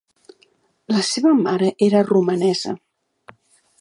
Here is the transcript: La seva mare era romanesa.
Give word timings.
La 0.95 1.03
seva 1.09 1.33
mare 1.41 1.69
era 1.89 2.03
romanesa. 2.11 2.77